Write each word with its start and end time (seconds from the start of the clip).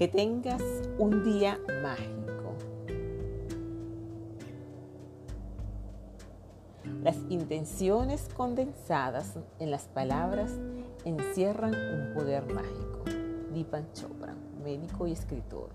Que 0.00 0.08
tengas 0.08 0.62
un 0.96 1.24
día 1.24 1.60
mágico. 1.82 2.54
Las 7.02 7.18
intenciones 7.28 8.30
condensadas 8.34 9.38
en 9.58 9.70
las 9.70 9.88
palabras 9.88 10.58
encierran 11.04 11.74
un 11.74 12.14
poder 12.14 12.50
mágico. 12.50 13.04
Deepak 13.52 13.92
Chopra, 13.92 14.34
médico 14.64 15.06
y 15.06 15.12
escritor. 15.12 15.68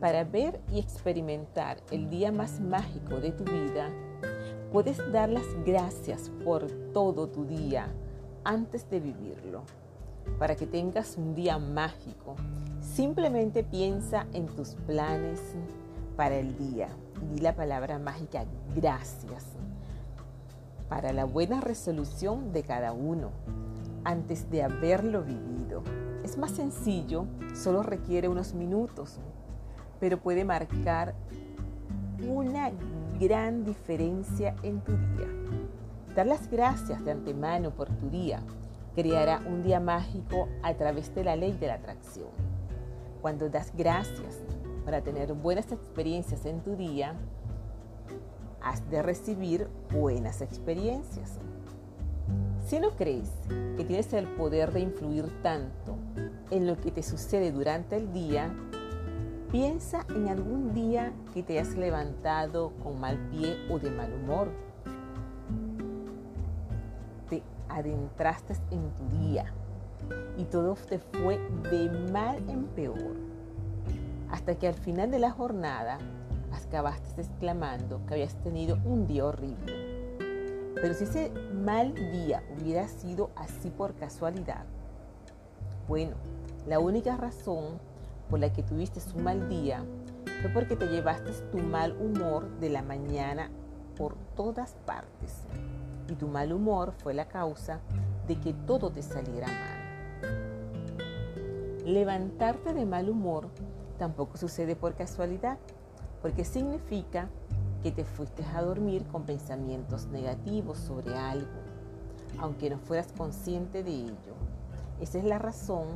Para 0.00 0.24
ver 0.24 0.60
y 0.70 0.78
experimentar 0.78 1.78
el 1.90 2.10
día 2.10 2.30
más 2.30 2.60
mágico 2.60 3.20
de 3.20 3.32
tu 3.32 3.44
vida, 3.44 3.88
puedes 4.70 4.98
dar 5.12 5.30
las 5.30 5.46
gracias 5.64 6.30
por 6.44 6.70
todo 6.92 7.26
tu 7.26 7.46
día 7.46 7.88
antes 8.44 8.90
de 8.90 9.00
vivirlo. 9.00 9.62
Para 10.38 10.56
que 10.56 10.66
tengas 10.66 11.16
un 11.16 11.34
día 11.34 11.58
mágico, 11.58 12.36
simplemente 12.80 13.62
piensa 13.64 14.26
en 14.32 14.46
tus 14.46 14.74
planes 14.86 15.40
para 16.16 16.36
el 16.36 16.56
día 16.56 16.88
di 17.30 17.38
la 17.38 17.54
palabra 17.54 17.98
mágica 17.98 18.44
gracias 18.74 19.44
para 20.88 21.12
la 21.12 21.24
buena 21.24 21.60
resolución 21.60 22.52
de 22.52 22.62
cada 22.62 22.92
uno 22.92 23.30
antes 24.04 24.50
de 24.50 24.62
haberlo 24.62 25.22
vivido. 25.22 25.82
Es 26.24 26.38
más 26.38 26.52
sencillo, 26.52 27.26
solo 27.54 27.82
requiere 27.82 28.28
unos 28.28 28.54
minutos, 28.54 29.18
pero 30.00 30.18
puede 30.18 30.44
marcar 30.44 31.14
una 32.26 32.70
gran 33.20 33.64
diferencia 33.64 34.54
en 34.62 34.80
tu 34.80 34.92
día. 34.92 35.28
Dar 36.14 36.26
las 36.26 36.50
gracias 36.50 37.04
de 37.04 37.12
antemano 37.12 37.70
por 37.70 37.88
tu 37.90 38.08
día 38.08 38.40
creará 38.98 39.40
un 39.46 39.62
día 39.62 39.78
mágico 39.78 40.48
a 40.60 40.74
través 40.74 41.14
de 41.14 41.22
la 41.22 41.36
ley 41.36 41.52
de 41.52 41.68
la 41.68 41.74
atracción. 41.74 42.30
Cuando 43.22 43.48
das 43.48 43.70
gracias 43.76 44.42
para 44.84 45.02
tener 45.02 45.34
buenas 45.34 45.70
experiencias 45.70 46.44
en 46.46 46.64
tu 46.64 46.74
día, 46.74 47.14
has 48.60 48.90
de 48.90 49.00
recibir 49.00 49.68
buenas 49.92 50.42
experiencias. 50.42 51.38
Si 52.66 52.80
no 52.80 52.96
crees 52.96 53.30
que 53.76 53.84
tienes 53.84 54.12
el 54.14 54.26
poder 54.26 54.72
de 54.72 54.80
influir 54.80 55.26
tanto 55.44 55.94
en 56.50 56.66
lo 56.66 56.76
que 56.80 56.90
te 56.90 57.04
sucede 57.04 57.52
durante 57.52 57.98
el 57.98 58.12
día, 58.12 58.52
piensa 59.52 60.06
en 60.08 60.26
algún 60.26 60.74
día 60.74 61.12
que 61.34 61.44
te 61.44 61.60
has 61.60 61.76
levantado 61.76 62.72
con 62.82 62.98
mal 62.98 63.16
pie 63.30 63.58
o 63.70 63.78
de 63.78 63.92
mal 63.92 64.12
humor. 64.12 64.48
Adentraste 67.68 68.54
en 68.70 68.90
tu 68.94 69.08
día 69.18 69.52
y 70.36 70.44
todo 70.44 70.74
te 70.74 70.98
fue 70.98 71.38
de 71.70 71.90
mal 72.12 72.36
en 72.48 72.64
peor. 72.68 73.16
Hasta 74.30 74.54
que 74.54 74.68
al 74.68 74.74
final 74.74 75.10
de 75.10 75.18
la 75.18 75.30
jornada 75.30 75.98
acabaste 76.52 77.22
exclamando 77.22 78.00
que 78.06 78.14
habías 78.14 78.34
tenido 78.42 78.78
un 78.84 79.06
día 79.06 79.24
horrible 79.24 79.88
pero 80.80 80.94
si 80.94 81.04
ese 81.04 81.32
mal 81.52 81.94
día 82.12 82.42
hubiera 82.56 82.86
sido 82.86 83.30
así 83.34 83.70
por 83.70 83.94
casualidad, 83.94 84.64
bueno, 85.88 86.14
la 86.66 86.78
única 86.78 87.16
razón 87.16 87.78
por 88.30 88.38
la 88.38 88.52
que 88.52 88.62
tuviste 88.62 89.00
un 89.16 89.24
mal 89.24 89.48
día 89.48 89.84
fue 90.40 90.50
porque 90.50 90.76
te 90.76 90.86
llevaste 90.86 91.32
tu 91.50 91.58
mal 91.58 91.96
humor 92.00 92.48
de 92.60 92.70
la 92.70 92.82
mañana 92.82 93.50
por 93.96 94.14
todas 94.36 94.76
partes. 94.86 95.46
Y 96.08 96.14
tu 96.14 96.28
mal 96.28 96.52
humor 96.52 96.92
fue 96.98 97.14
la 97.14 97.28
causa 97.28 97.80
de 98.26 98.36
que 98.40 98.52
todo 98.52 98.90
te 98.90 99.02
saliera 99.02 99.46
mal. 99.46 99.78
Levantarte 101.84 102.72
de 102.74 102.84
mal 102.84 103.08
humor 103.08 103.48
tampoco 103.98 104.36
sucede 104.36 104.76
por 104.76 104.94
casualidad, 104.94 105.58
porque 106.20 106.44
significa 106.44 107.28
que 107.82 107.92
te 107.92 108.04
fuiste 108.04 108.44
a 108.44 108.62
dormir 108.62 109.06
con 109.06 109.24
pensamientos 109.24 110.06
negativos 110.06 110.78
sobre 110.78 111.16
algo, 111.16 111.60
aunque 112.38 112.70
no 112.70 112.78
fueras 112.78 113.12
consciente 113.16 113.82
de 113.82 113.92
ello. 113.92 114.34
Esa 115.00 115.18
es 115.18 115.24
la 115.24 115.38
razón 115.38 115.86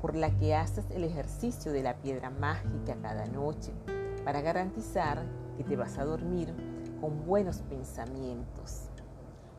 por 0.00 0.14
la 0.14 0.30
que 0.38 0.54
haces 0.54 0.86
el 0.90 1.04
ejercicio 1.04 1.72
de 1.72 1.82
la 1.82 1.96
piedra 1.96 2.30
mágica 2.30 2.96
cada 3.02 3.26
noche, 3.26 3.72
para 4.24 4.40
garantizar 4.40 5.22
que 5.56 5.64
te 5.64 5.76
vas 5.76 5.98
a 5.98 6.04
dormir 6.04 6.52
con 7.00 7.26
buenos 7.26 7.58
pensamientos. 7.62 8.88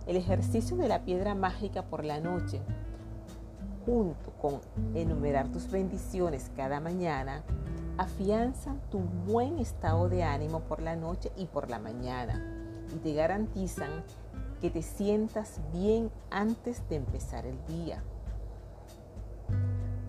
El 0.08 0.16
ejercicio 0.16 0.78
de 0.78 0.88
la 0.88 1.04
piedra 1.04 1.36
mágica 1.36 1.84
por 1.84 2.06
la 2.06 2.22
noche, 2.22 2.62
junto 3.86 4.32
con 4.42 4.62
enumerar 4.96 5.50
tus 5.50 5.70
bendiciones 5.70 6.50
cada 6.56 6.80
mañana, 6.80 7.44
afianzan 7.98 8.80
tu 8.90 9.00
buen 9.00 9.60
estado 9.60 10.08
de 10.08 10.24
ánimo 10.24 10.62
por 10.62 10.82
la 10.82 10.96
noche 10.96 11.30
y 11.36 11.46
por 11.46 11.70
la 11.70 11.80
mañana 11.80 12.42
y 12.96 13.00
te 13.00 13.14
garantizan 13.14 13.90
que 14.62 14.70
te 14.70 14.82
sientas 14.82 15.60
bien 15.74 16.10
antes 16.32 16.88
de 16.88 16.96
empezar 16.96 17.46
el 17.46 17.58
día. 17.66 18.02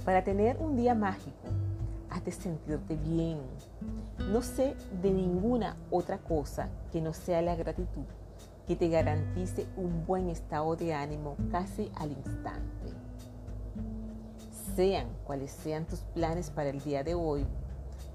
Para 0.05 0.23
tener 0.23 0.59
un 0.59 0.77
día 0.77 0.95
mágico, 0.95 1.49
has 2.09 2.25
de 2.25 2.31
sentirte 2.31 2.95
bien. 2.95 3.41
No 4.31 4.43
sé 4.43 4.77
de 5.03 5.11
ninguna 5.11 5.77
otra 5.91 6.19
cosa 6.19 6.69
que 6.93 7.01
no 7.01 7.13
sea 7.13 7.43
la 7.43 7.57
gratitud 7.57 8.05
que 8.69 8.77
te 8.77 8.91
garantice 8.91 9.67
un 9.79 10.05
buen 10.05 10.29
estado 10.29 10.77
de 10.77 10.93
ánimo 10.93 11.37
casi 11.51 11.91
al 11.95 12.13
instante. 12.13 12.93
Sean 14.77 15.09
cuales 15.25 15.51
sean 15.51 15.87
tus 15.87 16.01
planes 16.01 16.51
para 16.51 16.69
el 16.69 16.79
día 16.83 17.03
de 17.03 17.15
hoy, 17.15 17.47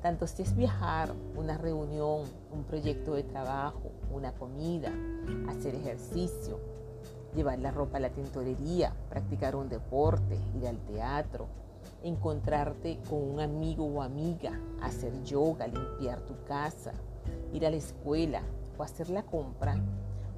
tanto 0.03 0.27
si 0.27 0.43
es 0.43 0.55
viajar, 0.55 1.11
una 1.35 1.57
reunión, 1.57 2.21
un 2.51 2.63
proyecto 2.65 3.15
de 3.15 3.23
trabajo, 3.23 3.81
una 4.13 4.31
comida, 4.33 4.91
hacer 5.49 5.73
ejercicio, 5.73 6.59
llevar 7.35 7.57
la 7.57 7.71
ropa 7.71 7.97
a 7.97 8.01
la 8.01 8.11
tintorería, 8.11 8.93
practicar 9.09 9.55
un 9.55 9.69
deporte, 9.69 10.37
ir 10.55 10.67
al 10.67 10.77
teatro, 10.85 11.47
encontrarte 12.03 12.99
con 13.09 13.23
un 13.23 13.39
amigo 13.39 13.85
o 13.85 14.03
amiga, 14.03 14.59
hacer 14.83 15.23
yoga, 15.23 15.65
limpiar 15.65 16.21
tu 16.27 16.35
casa, 16.45 16.91
ir 17.51 17.65
a 17.65 17.71
la 17.71 17.77
escuela 17.77 18.43
o 18.77 18.83
hacer 18.83 19.09
la 19.09 19.23
compra, 19.23 19.81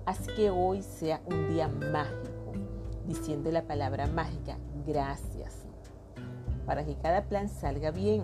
haz 0.06 0.20
que 0.36 0.50
hoy 0.52 0.84
sea 0.84 1.22
un 1.26 1.50
día 1.50 1.68
mágico, 1.68 2.54
diciendo 3.08 3.52
la 3.52 3.64
palabra 3.64 4.06
mágica, 4.08 4.58
gracias, 4.86 5.66
para 6.66 6.86
que 6.86 6.96
cada 6.96 7.24
plan 7.24 7.50
salga 7.50 7.92
bien 7.92 8.24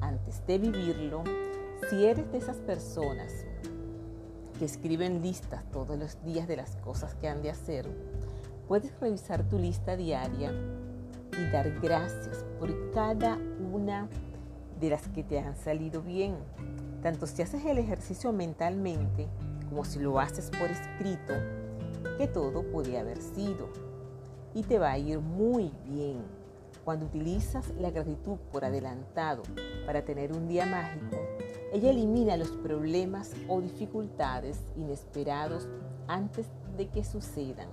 antes 0.00 0.46
de 0.46 0.58
vivirlo, 0.58 1.24
si 1.88 2.04
eres 2.04 2.30
de 2.30 2.38
esas 2.38 2.58
personas 2.58 3.32
que 4.58 4.64
escriben 4.64 5.20
listas 5.20 5.64
todos 5.72 5.98
los 5.98 6.22
días 6.24 6.46
de 6.46 6.56
las 6.56 6.76
cosas 6.76 7.14
que 7.16 7.28
han 7.28 7.42
de 7.42 7.50
hacer, 7.50 7.88
puedes 8.68 8.98
revisar 9.00 9.42
tu 9.48 9.58
lista 9.58 9.96
diaria 9.96 10.52
y 11.32 11.50
dar 11.50 11.80
gracias 11.80 12.44
por 12.60 12.92
cada 12.92 13.36
una 13.72 14.08
de 14.80 14.90
las 14.90 15.08
que 15.08 15.24
te 15.24 15.40
han 15.40 15.56
salido 15.56 16.02
bien. 16.02 16.36
Tanto 17.02 17.26
si 17.26 17.42
haces 17.42 17.64
el 17.64 17.78
ejercicio 17.78 18.32
mentalmente 18.32 19.28
como 19.68 19.84
si 19.84 19.98
lo 19.98 20.18
haces 20.20 20.50
por 20.50 20.70
escrito, 20.70 21.34
que 22.18 22.26
todo 22.28 22.62
podía 22.70 23.00
haber 23.00 23.20
sido. 23.20 23.68
Y 24.54 24.62
te 24.62 24.78
va 24.78 24.92
a 24.92 24.98
ir 24.98 25.20
muy 25.20 25.72
bien. 25.84 26.22
Cuando 26.84 27.06
utilizas 27.06 27.72
la 27.80 27.90
gratitud 27.90 28.36
por 28.52 28.64
adelantado 28.64 29.42
para 29.86 30.04
tener 30.04 30.32
un 30.32 30.46
día 30.46 30.66
mágico, 30.66 31.16
ella 31.72 31.90
elimina 31.90 32.36
los 32.36 32.50
problemas 32.50 33.32
o 33.48 33.60
dificultades 33.60 34.60
inesperados 34.76 35.66
antes 36.06 36.46
de 36.76 36.88
que 36.88 37.02
sucedan. 37.02 37.68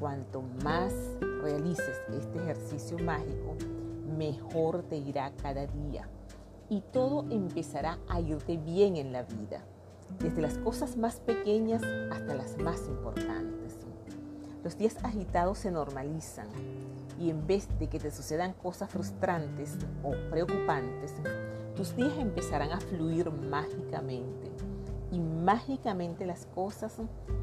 Cuanto 0.00 0.42
más 0.64 0.92
realices 1.42 2.00
este 2.12 2.38
ejercicio 2.38 2.98
mágico, 2.98 3.56
mejor 4.16 4.82
te 4.84 4.96
irá 4.96 5.32
cada 5.42 5.66
día 5.66 6.08
y 6.70 6.80
todo 6.92 7.26
empezará 7.30 7.98
a 8.08 8.20
irte 8.20 8.56
bien 8.56 8.96
en 8.96 9.12
la 9.12 9.24
vida, 9.24 9.64
desde 10.18 10.42
las 10.42 10.58
cosas 10.58 10.96
más 10.96 11.20
pequeñas 11.20 11.82
hasta 12.10 12.34
las 12.34 12.58
más 12.58 12.86
importantes. 12.88 13.76
Los 14.62 14.76
días 14.76 14.96
agitados 15.02 15.58
se 15.58 15.70
normalizan 15.70 16.48
y 17.18 17.30
en 17.30 17.46
vez 17.46 17.68
de 17.78 17.88
que 17.88 17.98
te 17.98 18.10
sucedan 18.10 18.52
cosas 18.52 18.90
frustrantes 18.90 19.76
o 20.02 20.12
preocupantes, 20.30 21.14
tus 21.76 21.96
días 21.96 22.18
empezarán 22.18 22.72
a 22.72 22.80
fluir 22.80 23.30
mágicamente 23.30 24.50
y 25.10 25.18
mágicamente 25.18 26.26
las 26.26 26.46
cosas 26.46 26.94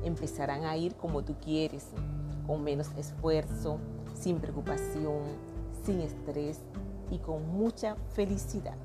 empezarán 0.03 0.65
a 0.65 0.77
ir 0.77 0.95
como 0.95 1.23
tú 1.23 1.35
quieres, 1.43 1.87
con 2.45 2.63
menos 2.63 2.89
esfuerzo, 2.97 3.79
sin 4.13 4.39
preocupación, 4.39 5.23
sin 5.83 6.01
estrés 6.01 6.59
y 7.11 7.17
con 7.17 7.47
mucha 7.49 7.95
felicidad. 8.13 8.77